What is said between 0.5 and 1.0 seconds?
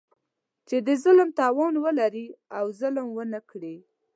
چې د